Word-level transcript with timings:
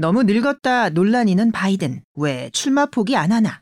너무 0.00 0.22
늙었다 0.22 0.88
논란이는 0.88 1.52
바이든 1.52 2.00
왜 2.14 2.48
출마 2.54 2.86
포기 2.86 3.16
안 3.16 3.32
하나? 3.32 3.60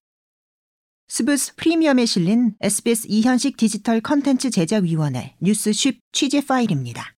스브스 1.09 1.57
프리미엄에 1.57 2.07
실린 2.07 2.55
SBS 2.61 3.09
이현식 3.11 3.57
디지털 3.57 4.01
컨텐츠 4.01 4.51
제작위원회 4.51 5.35
뉴스 5.41 5.73
쉽 5.73 5.99
취재 6.13 6.41
파일입니다. 6.47 7.13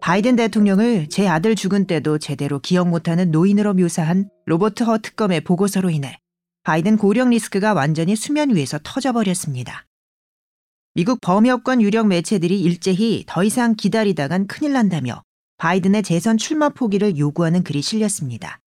바이든 0.00 0.36
대통령을 0.36 1.10
제 1.10 1.28
아들 1.28 1.54
죽은 1.54 1.86
때도 1.86 2.16
제대로 2.16 2.60
기억 2.60 2.88
못하는 2.88 3.30
노인으로 3.30 3.74
묘사한 3.74 4.30
로버트 4.46 4.84
허 4.84 4.96
특검의 4.96 5.42
보고서로 5.42 5.90
인해 5.90 6.18
바이든 6.62 6.96
고령 6.96 7.28
리스크가 7.28 7.74
완전히 7.74 8.16
수면 8.16 8.56
위에서 8.56 8.78
터져버렸습니다. 8.82 9.85
미국 10.96 11.20
범여권 11.20 11.82
유력 11.82 12.06
매체들이 12.06 12.58
일제히 12.58 13.22
더 13.26 13.44
이상 13.44 13.74
기다리다간 13.74 14.46
큰일 14.46 14.72
난다며 14.72 15.22
바이든의 15.58 16.02
재선 16.02 16.38
출마 16.38 16.70
포기를 16.70 17.18
요구하는 17.18 17.62
글이 17.62 17.82
실렸습니다. 17.82 18.60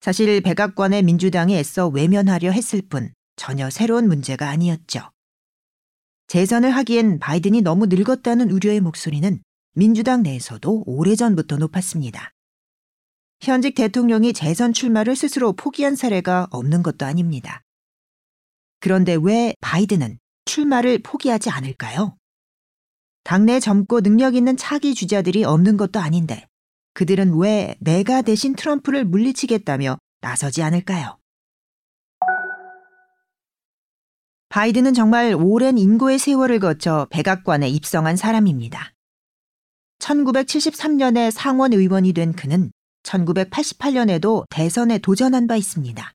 사실 0.00 0.40
백악관의 0.40 1.02
민주당이 1.02 1.56
애써 1.56 1.88
외면하려 1.88 2.52
했을 2.52 2.82
뿐 2.82 3.12
전혀 3.34 3.68
새로운 3.68 4.06
문제가 4.06 4.48
아니었죠. 4.48 5.10
재선을 6.28 6.70
하기엔 6.70 7.18
바이든이 7.18 7.62
너무 7.62 7.86
늙었다는 7.86 8.52
우려의 8.52 8.80
목소리는 8.80 9.42
민주당 9.74 10.22
내에서도 10.22 10.84
오래전부터 10.86 11.56
높았습니다. 11.56 12.30
현직 13.40 13.74
대통령이 13.74 14.32
재선 14.32 14.72
출마를 14.72 15.16
스스로 15.16 15.52
포기한 15.52 15.96
사례가 15.96 16.46
없는 16.52 16.84
것도 16.84 17.04
아닙니다. 17.06 17.62
그런데 18.78 19.16
왜 19.20 19.56
바이든은 19.60 20.20
출마를 20.48 20.98
포기하지 21.02 21.50
않을까요? 21.50 22.16
당내 23.22 23.60
젊고 23.60 24.00
능력 24.00 24.34
있는 24.34 24.56
차기 24.56 24.94
주자들이 24.94 25.44
없는 25.44 25.76
것도 25.76 26.00
아닌데 26.00 26.48
그들은 26.94 27.38
왜 27.38 27.76
내가 27.80 28.22
대신 28.22 28.56
트럼프를 28.56 29.04
물리치겠다며 29.04 29.98
나서지 30.22 30.62
않을까요? 30.62 31.18
바이든은 34.48 34.94
정말 34.94 35.36
오랜 35.38 35.76
인고의 35.76 36.18
세월을 36.18 36.58
거쳐 36.58 37.06
백악관에 37.10 37.68
입성한 37.68 38.16
사람입니다. 38.16 38.94
1973년에 39.98 41.30
상원 41.30 41.74
의원이 41.74 42.14
된 42.14 42.32
그는 42.32 42.72
1988년에도 43.02 44.46
대선에 44.48 44.98
도전한 44.98 45.46
바 45.46 45.56
있습니다. 45.56 46.12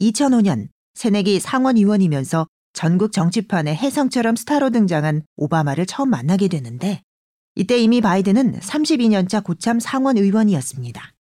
2005년 0.00 0.68
새내기 0.94 1.40
상원 1.40 1.76
의원이면서 1.76 2.46
전국 2.72 3.12
정치판에 3.12 3.74
혜성처럼 3.74 4.36
스타로 4.36 4.70
등장한 4.70 5.22
오바마를 5.36 5.86
처음 5.86 6.10
만나게 6.10 6.48
되는데 6.48 7.02
이때 7.54 7.78
이미 7.78 8.00
바이든은 8.00 8.60
32년차 8.60 9.42
고참 9.42 9.80
상원 9.80 10.16
의원이었습니다. 10.16 11.14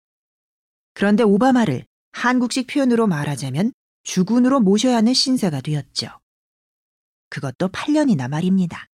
그런데 0.93 1.23
오바마를 1.23 1.87
한국식 2.13 2.67
표현으로 2.67 3.07
말하자면 3.07 3.73
주군으로 4.03 4.61
모셔야 4.61 4.97
하는 4.97 5.15
신세가 5.15 5.61
되었죠. 5.61 6.09
그것도 7.29 7.69
8년이나 7.69 8.29
말입니다. 8.29 8.87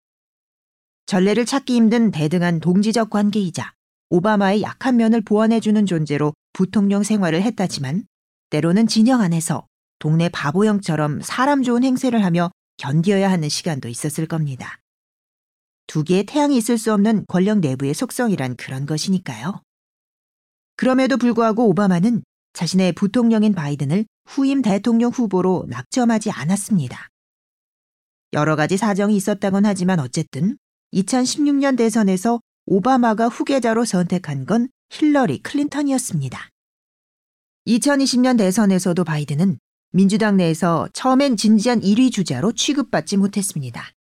전례를 1.07 1.47
찾기 1.47 1.75
힘든 1.75 2.11
대등한 2.11 2.61
동지적 2.61 3.11
관계이자 3.11 3.75
오바마의 4.09 4.63
약한 4.63 4.97
면을 4.97 5.21
보완해주는 5.21 5.85
존재로 5.87 6.35
부통령 6.53 7.03
생활을 7.03 7.43
했다지만 7.43 8.05
때로는 8.51 8.87
진영 8.87 9.21
안에서 9.21 9.67
동네 10.03 10.29
바보형처럼 10.31 11.21
사람 11.23 11.63
좋은 11.63 11.85
행세를 11.85 12.25
하며 12.25 12.51
견디어야 12.79 13.31
하는 13.31 13.49
시간도 13.49 13.89
있었을 13.89 14.27
겁니다. 14.27 14.81
두 15.87 16.03
개의 16.03 16.25
태양이 16.25 16.57
있을 16.57 16.77
수 16.77 16.93
없는 16.93 17.25
권력 17.29 17.61
내부의 17.61 17.95
속성이란 17.95 18.57
그런 18.57 18.85
것이니까요. 18.85 19.63
그럼에도 20.75 21.17
불구하고 21.19 21.69
오바마는 21.69 22.25
자신의 22.53 22.95
부통령인 22.95 23.55
바이든을 23.55 24.05
후임 24.27 24.61
대통령 24.61 25.13
후보로 25.13 25.67
낙점하지 25.69 26.33
않았습니다. 26.33 27.07
여러 28.33 28.57
가지 28.57 28.77
사정이 28.77 29.15
있었다곤 29.15 29.67
하지만 29.67 30.01
어쨌든 30.01 30.59
2016년 30.95 31.79
대선에서 31.79 32.41
오바마가 32.67 33.29
후계자로 33.29 33.85
선택한 33.85 34.47
건 34.47 34.69
힐러리 34.91 35.39
클린턴이었습니다. 35.45 36.49
2020년 37.69 38.37
대선에서도 38.37 39.05
바이든은 39.05 39.61
민주당 39.95 40.39
내에서 40.39 40.89
처음엔 40.95 41.37
진지한 41.37 41.83
1위 41.83 42.11
주자로 42.11 42.53
취급받지 42.53 43.19
못했습니다. 43.19 43.93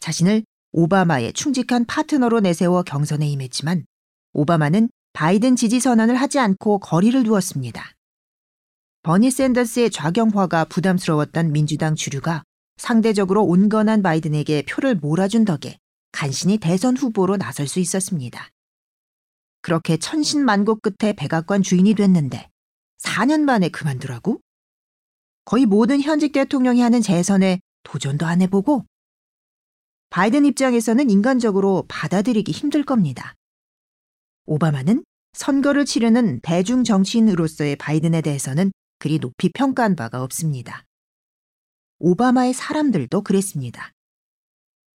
자신을 0.00 0.42
오바마의 0.72 1.34
충직한 1.34 1.84
파트너로 1.84 2.40
내세워 2.40 2.82
경선에 2.82 3.28
임했지만 3.28 3.84
오바마는 4.32 4.88
바이든 5.12 5.56
지지 5.56 5.80
선언을 5.80 6.16
하지 6.16 6.38
않고 6.38 6.78
거리를 6.78 7.22
두었습니다. 7.24 7.92
버니 9.02 9.30
샌더스의 9.30 9.90
좌경화가 9.90 10.64
부담스러웠던 10.64 11.52
민주당 11.52 11.94
주류가 11.94 12.42
상대적으로 12.78 13.44
온건한 13.44 14.02
바이든에게 14.02 14.62
표를 14.62 14.94
몰아준 14.94 15.44
덕에 15.44 15.78
간신히 16.12 16.56
대선 16.56 16.96
후보로 16.96 17.36
나설 17.36 17.68
수 17.68 17.80
있었습니다. 17.80 18.48
그렇게 19.60 19.98
천신만고 19.98 20.80
끝에 20.80 21.12
백악관 21.12 21.62
주인이 21.62 21.94
됐는데 21.94 22.48
4년 22.98 23.42
만에 23.42 23.68
그만두라고? 23.68 24.40
거의 25.46 25.64
모든 25.64 26.02
현직 26.02 26.32
대통령이 26.32 26.80
하는 26.80 27.00
재선에 27.00 27.60
도전도 27.84 28.26
안 28.26 28.42
해보고 28.42 28.84
바이든 30.10 30.44
입장에서는 30.44 31.08
인간적으로 31.08 31.84
받아들이기 31.88 32.50
힘들 32.50 32.84
겁니다. 32.84 33.34
오바마는 34.46 35.04
선거를 35.34 35.84
치르는 35.84 36.40
대중 36.40 36.82
정치인으로서의 36.82 37.76
바이든에 37.76 38.22
대해서는 38.22 38.72
그리 38.98 39.20
높이 39.20 39.48
평가한 39.50 39.94
바가 39.94 40.22
없습니다. 40.24 40.84
오바마의 42.00 42.52
사람들도 42.52 43.22
그랬습니다. 43.22 43.92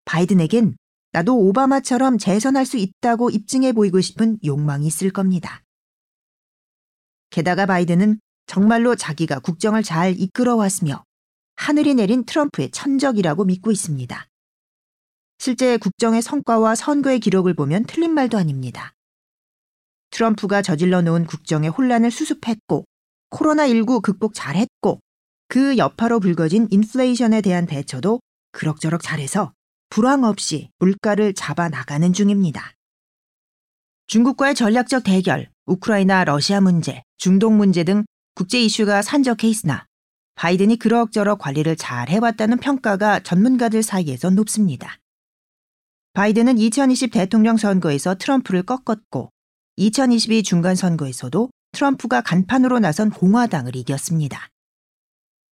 바이든에겐 0.04 0.76
나도 1.12 1.38
오바마처럼 1.38 2.18
재선할 2.18 2.66
수 2.66 2.76
있다고 2.76 3.30
입증해 3.30 3.72
보이고 3.72 4.00
싶은 4.00 4.38
욕망이 4.44 4.88
있을 4.88 5.10
겁니다. 5.10 5.62
게다가 7.30 7.66
바이든은 7.66 8.18
정말로 8.50 8.96
자기가 8.96 9.38
국정을 9.38 9.84
잘 9.84 10.18
이끌어왔으며 10.18 11.04
하늘이 11.54 11.94
내린 11.94 12.24
트럼프의 12.24 12.72
천적이라고 12.72 13.44
믿고 13.44 13.70
있습니다. 13.70 14.26
실제 15.38 15.76
국정의 15.76 16.20
성과와 16.20 16.74
선거의 16.74 17.20
기록을 17.20 17.54
보면 17.54 17.84
틀린 17.84 18.12
말도 18.12 18.36
아닙니다. 18.36 18.92
트럼프가 20.10 20.62
저질러 20.62 21.00
놓은 21.02 21.26
국정의 21.26 21.70
혼란을 21.70 22.10
수습했고 22.10 22.86
코로나19 23.30 24.02
극복 24.02 24.34
잘했고 24.34 24.98
그 25.46 25.78
여파로 25.78 26.18
불거진 26.18 26.66
인플레이션에 26.72 27.42
대한 27.42 27.66
대처도 27.66 28.18
그럭저럭 28.50 29.00
잘해서 29.00 29.52
불황 29.90 30.24
없이 30.24 30.70
물가를 30.80 31.34
잡아 31.34 31.68
나가는 31.68 32.12
중입니다. 32.12 32.72
중국과의 34.08 34.56
전략적 34.56 35.04
대결, 35.04 35.48
우크라이나 35.66 36.24
러시아 36.24 36.60
문제, 36.60 37.04
중동 37.16 37.56
문제 37.56 37.84
등 37.84 38.04
국제 38.34 38.60
이슈가 38.60 39.02
산적해 39.02 39.48
있으나 39.48 39.86
바이든이 40.36 40.78
그럭저럭 40.78 41.38
관리를 41.38 41.76
잘 41.76 42.08
해왔다는 42.08 42.58
평가가 42.58 43.20
전문가들 43.20 43.82
사이에서 43.82 44.30
높습니다. 44.30 44.98
바이든은 46.14 46.58
2020 46.58 47.12
대통령 47.12 47.56
선거에서 47.56 48.14
트럼프를 48.14 48.62
꺾었고 48.62 49.30
2022 49.76 50.42
중간 50.42 50.74
선거에서도 50.74 51.50
트럼프가 51.72 52.22
간판으로 52.22 52.78
나선 52.78 53.10
공화당을 53.10 53.76
이겼습니다. 53.76 54.48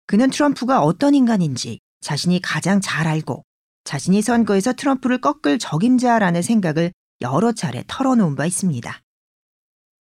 그는 0.07 0.31
트럼프가 0.31 0.83
어떤 0.83 1.15
인간인지 1.15 1.79
자신이 2.01 2.41
가장 2.43 2.81
잘 2.81 3.07
알고 3.07 3.45
자신이 3.85 4.23
선거에서 4.23 4.73
트럼프를 4.73 5.21
꺾을 5.21 5.59
적임자라는 5.59 6.43
생각을 6.43 6.93
여러 7.21 7.53
차례 7.53 7.85
털어놓은 7.87 8.35
바 8.35 8.47
있습니다. 8.47 9.01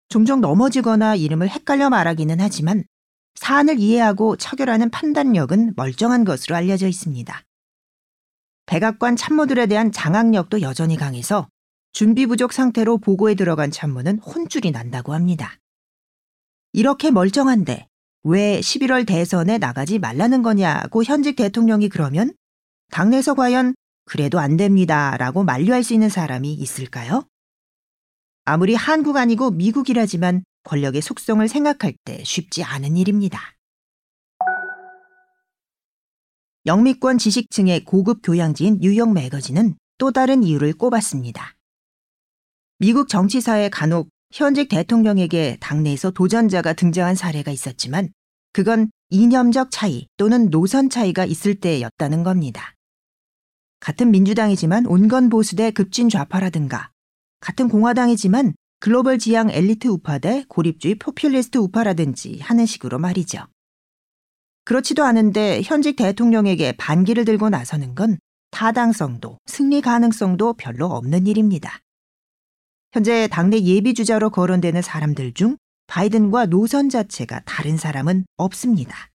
종종 0.08 0.40
넘어지거나 0.40 1.16
이름을 1.16 1.48
헷갈려 1.48 1.90
말하기는 1.90 2.40
하지만 2.40 2.84
사안을 3.34 3.78
이해하고 3.78 4.36
처결하는 4.36 4.90
판단력은 4.90 5.74
멀쩡한 5.76 6.24
것으로 6.24 6.56
알려져 6.56 6.88
있습니다. 6.88 7.42
백악관 8.66 9.16
참모들에 9.16 9.66
대한 9.66 9.92
장악력도 9.92 10.60
여전히 10.62 10.96
강해서 10.96 11.48
준비 11.92 12.26
부족 12.26 12.52
상태로 12.52 12.98
보고에 12.98 13.34
들어간 13.34 13.70
참모는 13.70 14.18
혼쭐이 14.18 14.72
난다고 14.72 15.14
합니다. 15.14 15.56
이렇게 16.72 17.10
멀쩡한데 17.10 17.88
왜 18.24 18.60
11월 18.60 19.06
대선에 19.06 19.58
나가지 19.58 19.98
말라는 19.98 20.42
거냐고 20.42 21.04
현직 21.04 21.36
대통령이 21.36 21.88
그러면 21.88 22.34
당내에서 22.90 23.34
과연 23.34 23.74
그래도 24.04 24.38
안 24.40 24.56
됩니다 24.56 25.16
라고 25.16 25.44
만류할 25.44 25.82
수 25.82 25.94
있는 25.94 26.08
사람이 26.08 26.52
있을까요? 26.52 27.24
아무리 28.48 28.76
한국 28.76 29.16
아니고 29.16 29.50
미국이라지만 29.50 30.44
권력의 30.62 31.02
속성을 31.02 31.46
생각할 31.48 31.94
때 32.04 32.22
쉽지 32.22 32.62
않은 32.62 32.96
일입니다. 32.96 33.40
영미권 36.64 37.18
지식층의 37.18 37.84
고급 37.84 38.20
교양지인 38.22 38.78
뉴욕 38.80 39.12
매거진은 39.12 39.74
또 39.98 40.12
다른 40.12 40.44
이유를 40.44 40.74
꼽았습니다. 40.74 41.56
미국 42.78 43.08
정치사에 43.08 43.68
간혹 43.68 44.10
현직 44.32 44.68
대통령에게 44.68 45.56
당내에서 45.60 46.12
도전자가 46.12 46.72
등장한 46.72 47.16
사례가 47.16 47.50
있었지만 47.50 48.10
그건 48.52 48.92
이념적 49.10 49.72
차이 49.72 50.06
또는 50.16 50.50
노선 50.50 50.88
차이가 50.88 51.24
있을 51.24 51.56
때였다는 51.56 52.22
겁니다. 52.22 52.74
같은 53.80 54.12
민주당이지만 54.12 54.86
온건 54.86 55.30
보수대 55.30 55.72
급진 55.72 56.08
좌파라든가 56.08 56.92
같은 57.40 57.68
공화당이지만 57.68 58.54
글로벌 58.80 59.18
지향 59.18 59.50
엘리트 59.50 59.88
우파 59.88 60.18
대 60.18 60.44
고립주의 60.48 60.96
포퓰리스트 60.96 61.58
우파라든지 61.58 62.38
하는 62.40 62.66
식으로 62.66 62.98
말이죠. 62.98 63.46
그렇지도 64.64 65.04
않은데 65.04 65.62
현직 65.62 65.96
대통령에게 65.96 66.72
반기를 66.76 67.24
들고 67.24 67.48
나서는 67.48 67.94
건 67.94 68.18
타당성도 68.50 69.38
승리 69.46 69.80
가능성도 69.80 70.54
별로 70.54 70.86
없는 70.86 71.26
일입니다. 71.26 71.80
현재 72.92 73.28
당내 73.28 73.60
예비주자로 73.60 74.30
거론되는 74.30 74.82
사람들 74.82 75.34
중 75.34 75.56
바이든과 75.86 76.46
노선 76.46 76.88
자체가 76.88 77.42
다른 77.44 77.76
사람은 77.76 78.26
없습니다. 78.36 79.10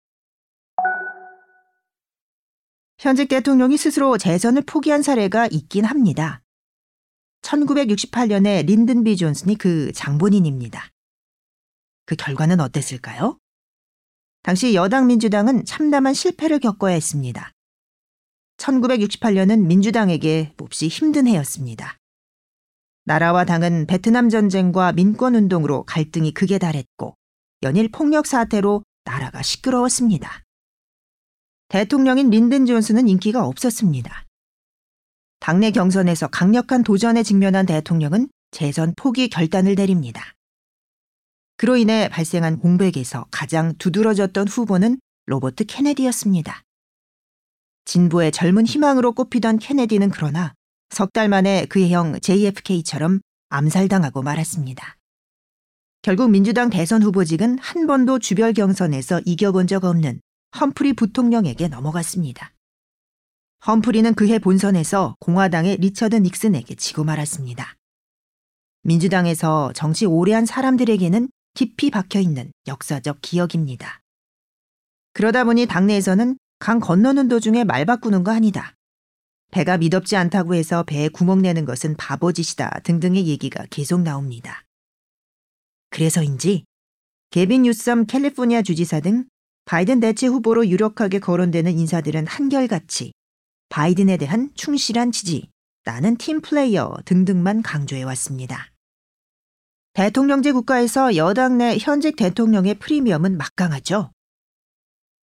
현직 2.99 3.27
대통령이 3.29 3.77
스스로 3.77 4.17
재선을 4.17 4.61
포기한 4.61 5.01
사례가 5.01 5.47
있긴 5.47 5.85
합니다. 5.85 6.40
1968년에 7.41 8.65
린든 8.65 9.03
비 9.03 9.17
존슨이 9.17 9.57
그 9.57 9.91
장본인입니다. 9.93 10.89
그 12.05 12.15
결과는 12.15 12.59
어땠을까요? 12.59 13.37
당시 14.43 14.73
여당 14.73 15.07
민주당은 15.07 15.65
참담한 15.65 16.13
실패를 16.13 16.59
겪어야 16.59 16.93
했습니다. 16.93 17.51
1968년은 18.57 19.65
민주당에게 19.65 20.53
몹시 20.57 20.87
힘든 20.87 21.27
해였습니다. 21.27 21.97
나라와 23.03 23.45
당은 23.45 23.87
베트남 23.87 24.29
전쟁과 24.29 24.93
민권 24.93 25.35
운동으로 25.35 25.83
갈등이 25.83 26.33
극에 26.33 26.59
달했고 26.59 27.15
연일 27.63 27.89
폭력 27.89 28.27
사태로 28.27 28.83
나라가 29.05 29.41
시끄러웠습니다. 29.41 30.43
대통령인 31.69 32.29
린든 32.29 32.65
존슨은 32.65 33.07
인기가 33.07 33.45
없었습니다. 33.45 34.25
당내 35.41 35.71
경선에서 35.71 36.27
강력한 36.27 36.83
도전에 36.83 37.23
직면한 37.23 37.65
대통령은 37.65 38.29
재선 38.51 38.93
포기 38.95 39.27
결단을 39.27 39.73
내립니다. 39.73 40.35
그로 41.57 41.77
인해 41.77 42.09
발생한 42.09 42.59
공백에서 42.59 43.25
가장 43.31 43.73
두드러졌던 43.77 44.47
후보는 44.47 44.99
로버트 45.25 45.65
케네디였습니다. 45.65 46.61
진보의 47.85 48.31
젊은 48.31 48.67
희망으로 48.67 49.13
꼽히던 49.13 49.57
케네디는 49.57 50.11
그러나 50.11 50.53
석 50.91 51.11
달 51.11 51.27
만에 51.27 51.65
그의 51.65 51.91
형 51.91 52.19
JFK처럼 52.19 53.21
암살당하고 53.49 54.21
말았습니다. 54.21 54.97
결국 56.03 56.29
민주당 56.29 56.69
대선 56.69 57.01
후보직은 57.01 57.57
한 57.57 57.87
번도 57.87 58.19
주별 58.19 58.53
경선에서 58.53 59.21
이겨본 59.25 59.65
적 59.65 59.85
없는 59.85 60.21
험프리 60.59 60.93
부통령에게 60.93 61.67
넘어갔습니다. 61.67 62.53
험프리는 63.67 64.15
그해 64.15 64.39
본선에서 64.39 65.15
공화당의 65.19 65.77
리처드 65.77 66.15
닉슨에게 66.15 66.73
지고 66.75 67.03
말았습니다. 67.03 67.75
민주당에서 68.81 69.71
정치 69.75 70.07
오래 70.07 70.33
한 70.33 70.47
사람들에게는 70.47 71.29
깊이 71.53 71.91
박혀 71.91 72.19
있는 72.19 72.51
역사적 72.67 73.19
기억입니다. 73.21 74.01
그러다 75.13 75.43
보니 75.43 75.67
당내에서는 75.67 76.37
강 76.57 76.79
건너는 76.79 77.27
도중에 77.27 77.63
말 77.63 77.85
바꾸는 77.85 78.23
거 78.23 78.31
아니다. 78.31 78.73
배가 79.51 79.77
미덥지 79.77 80.15
않다고 80.15 80.55
해서 80.55 80.81
배에 80.81 81.09
구멍 81.09 81.43
내는 81.43 81.65
것은 81.65 81.95
바보짓이다 81.97 82.79
등등의 82.83 83.27
얘기가 83.27 83.65
계속 83.69 84.01
나옵니다. 84.01 84.63
그래서인지 85.91 86.63
개빈 87.29 87.63
뉴섬 87.63 88.07
캘리포니아 88.07 88.63
주지사 88.63 89.01
등 89.01 89.25
바이든 89.65 89.99
대체 89.99 90.25
후보로 90.25 90.67
유력하게 90.67 91.19
거론되는 91.19 91.77
인사들은 91.77 92.25
한결같이 92.25 93.11
바이든에 93.71 94.17
대한 94.17 94.51
충실한 94.53 95.13
지지, 95.13 95.49
나는 95.85 96.17
팀 96.17 96.41
플레이어 96.41 96.93
등등만 97.05 97.61
강조해 97.61 98.03
왔습니다. 98.03 98.69
대통령제 99.93 100.51
국가에서 100.51 101.15
여당 101.15 101.57
내 101.57 101.77
현직 101.79 102.17
대통령의 102.17 102.75
프리미엄은 102.75 103.37
막강하죠. 103.37 104.11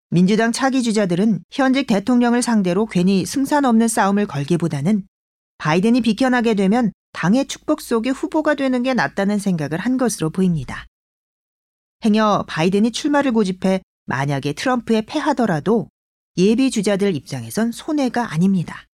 민주당 0.09 0.51
차기 0.51 0.81
주자들은 0.81 1.43
현직 1.51 1.85
대통령을 1.85 2.41
상대로 2.41 2.87
괜히 2.87 3.23
승산 3.23 3.65
없는 3.65 3.87
싸움을 3.87 4.25
걸기보다는 4.25 5.07
바이든이 5.59 6.01
비켜나게 6.01 6.55
되면 6.55 6.91
당의 7.13 7.45
축복 7.45 7.81
속의 7.81 8.13
후보가 8.13 8.55
되는 8.55 8.81
게 8.81 8.95
낫다는 8.95 9.37
생각을 9.37 9.77
한 9.77 9.97
것으로 9.97 10.31
보입니다. 10.31 10.87
행여 12.03 12.45
바이든이 12.47 12.91
출마를 12.91 13.31
고집해 13.31 13.81
만약에 14.07 14.53
트럼프에 14.53 15.03
패하더라도 15.03 15.87
예비 16.37 16.71
주자들 16.71 17.15
입장에선 17.15 17.71
손해가 17.71 18.31
아닙니다. 18.33 18.85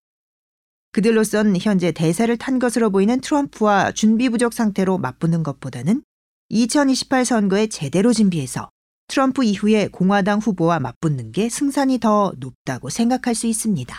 그들로선 0.92 1.56
현재 1.60 1.90
대세를 1.90 2.36
탄 2.36 2.58
것으로 2.58 2.90
보이는 2.90 3.20
트럼프와 3.20 3.92
준비 3.92 4.28
부족 4.28 4.52
상태로 4.52 4.98
맞붙는 4.98 5.42
것보다는 5.42 6.02
2028 6.50 7.24
선거에 7.24 7.66
제대로 7.66 8.12
준비해서 8.12 8.70
트럼프 9.08 9.44
이후에 9.44 9.88
공화당 9.88 10.38
후보와 10.38 10.78
맞붙는 10.78 11.32
게 11.32 11.48
승산이 11.48 11.98
더 11.98 12.32
높다고 12.38 12.90
생각할 12.90 13.34
수 13.34 13.46
있습니다. 13.46 13.94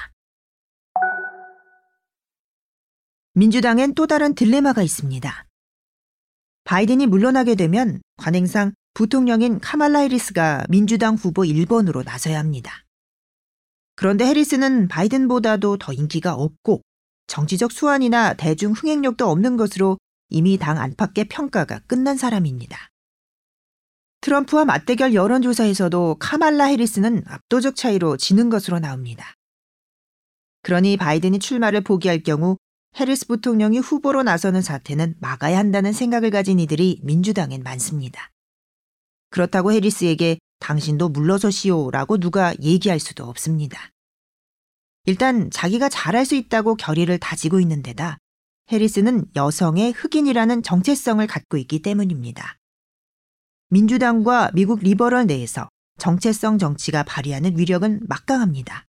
민주당엔 3.34 3.94
또 3.96 4.08
다른 4.08 4.34
딜레마가 4.34 4.82
있습니다. 4.82 5.46
바이든이 6.64 7.08
물러나게 7.08 7.56
되면 7.56 8.02
관행상 8.16 8.74
부통령인 8.94 9.60
카말라 9.60 10.00
해리스가 10.00 10.64
민주당 10.70 11.16
후보 11.16 11.44
1번으로 11.44 12.06
나서야 12.06 12.40
합니다. 12.40 12.85
그런데 13.96 14.26
해리스는 14.26 14.88
바이든보다도 14.88 15.78
더 15.78 15.94
인기가 15.94 16.34
없고 16.34 16.82
정치적 17.28 17.72
수완이나 17.72 18.34
대중 18.34 18.74
흥행력도 18.74 19.28
없는 19.30 19.58
것으로 19.58 19.98
이미 20.30 20.58
당 20.58 20.78
안팎의 20.80 21.26
평가가 21.30 21.80
끝난 21.88 22.18
사람입니다. 22.18 22.90
트럼프와 24.22 24.66
맞대결 24.66 25.14
여론조사에서도 25.14 26.18
카말라 26.20 26.66
해리스는 26.66 27.24
압도적 27.28 27.76
차이로 27.76 28.18
지는 28.18 28.50
것으로 28.50 28.80
나옵니다. 28.80 29.36
그러니 30.64 30.98
바이든이 30.98 31.40
출마를 31.40 31.82
포기할 31.82 32.24
경우 32.24 32.58
해리스 32.98 33.28
부통령이 33.28 33.80
후보로 33.80 34.24
나서는 34.24 34.62
사태는 34.62 35.16
막아야 35.20 35.58
한다는 35.60 35.94
생각을 35.94 36.32
가진 36.32 36.60
이들이 36.60 37.02
민주당엔 37.04 37.62
많습니다. 37.62 38.32
그렇다고 39.30 39.72
해리스에게 39.74 40.40
당신도 40.65 41.10
물러서시오라고 41.10 42.17
누가 42.17 42.55
얘기할 42.60 43.00
수도 43.00 43.25
없습니다. 43.25 43.91
일단 45.05 45.51
자기가 45.51 45.89
잘할 45.89 46.25
수 46.25 46.34
있다고 46.34 46.74
결의를 46.75 47.19
다지고 47.19 47.60
있는 47.60 47.84
데다 47.84 48.17
해리스는 48.72 49.25
여성의 49.36 49.91
흑인이라는 49.91 50.63
정체성을 50.63 51.27
갖고 51.27 51.57
있기 51.57 51.84
때문입니다. 51.84 52.57
민주당과 53.69 54.50
미국 54.55 54.79
리버럴 54.79 55.27
내에서 55.27 55.69
정체성 56.00 56.57
정치가 56.57 57.03
발휘하는 57.03 57.60
위력은 57.60 58.01
막강합니다. 58.07 58.86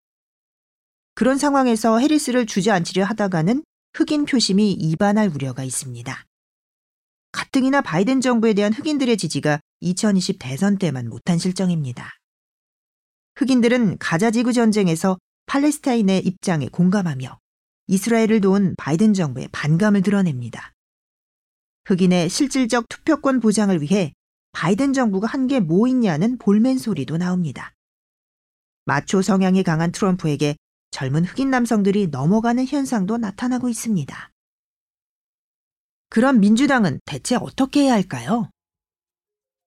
그런 1.13 1.37
상황에서 1.37 1.99
해리스를 1.99 2.45
주저앉히려 2.45 3.03
하다가는 3.03 3.65
흑인 3.93 4.23
표심이 4.23 4.71
이반할 4.71 5.27
우려가 5.27 5.65
있습니다. 5.65 6.25
가뜩이나 7.33 7.81
바이든 7.81 8.21
정부에 8.21 8.53
대한 8.53 8.71
흑인들의 8.71 9.17
지지가 9.17 9.59
2020 9.95 10.37
대선 10.39 10.79
때만 10.79 11.09
못한 11.09 11.37
실정입니다. 11.37 12.09
흑인들은 13.35 13.99
가자 13.99 14.31
지구 14.31 14.51
전쟁에서 14.51 15.19
팔레스타인의 15.45 16.25
입장에 16.25 16.67
공감하며 16.69 17.37
이스라엘을 17.87 18.41
도운 18.41 18.75
바이든 18.77 19.13
정부의 19.13 19.47
반감을 19.51 20.01
드러냅니다. 20.01 20.73
흑인의 21.85 22.29
실질적 22.29 22.89
투표권 22.89 23.39
보장을 23.39 23.79
위해 23.79 24.13
바이든 24.53 24.93
정부가 24.93 25.27
한 25.27 25.45
게 25.47 25.59
뭐 25.59 25.87
있냐는 25.87 26.39
볼멘 26.39 26.79
소리도 26.79 27.17
나옵니다. 27.17 27.73
마초 28.85 29.21
성향이 29.21 29.61
강한 29.61 29.91
트럼프에게 29.91 30.55
젊은 30.89 31.25
흑인 31.25 31.51
남성들이 31.51 32.07
넘어가는 32.07 32.65
현상도 32.65 33.17
나타나고 33.17 33.69
있습니다. 33.69 34.31
그럼 36.09 36.39
민주당은 36.39 37.01
대체 37.05 37.35
어떻게 37.35 37.81
해야 37.81 37.93
할까요? 37.93 38.49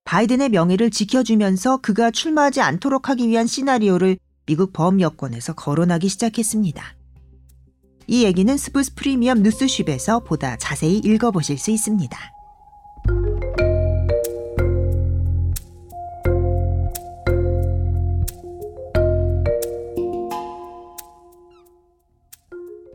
바이든의 0.09 0.49
명예를 0.49 0.91
지켜주면서 0.91 1.83
그가 1.83 2.11
출마하지 2.11 2.63
않도록 2.63 3.11
하기 3.11 3.29
위한 3.29 3.47
시나리오를 3.47 4.17
미국 4.47 4.73
범 4.73 5.03
여권에서 5.03 5.53
거론하기 5.53 6.09
시작했습니다. 6.09 6.83
이 8.07 8.25
얘기는 8.25 8.57
스브스 8.57 8.95
프리미엄 8.95 9.43
뉴스쉽에서 9.43 10.21
보다 10.21 10.57
자세히 10.57 10.97
읽어보실 10.97 11.59
수 11.59 11.71
있습니다. 11.71 12.19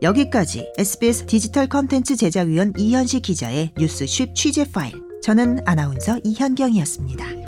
여기까지 0.02 0.68
SBS 0.76 1.26
디지털 1.26 1.68
컨텐츠 1.68 2.16
제작위원 2.16 2.72
이현식 2.76 3.22
기자의 3.22 3.70
뉴스 3.78 4.04
쉽 4.04 4.34
취재 4.34 4.68
파일. 4.68 5.03
저는 5.24 5.60
아나운서 5.64 6.18
이현경이었습니다. 6.22 7.43